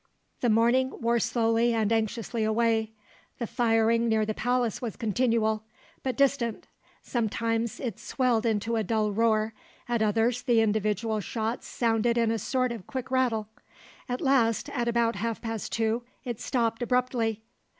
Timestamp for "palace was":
4.33-4.95